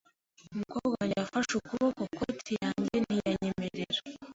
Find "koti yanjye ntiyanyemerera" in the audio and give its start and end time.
2.17-3.99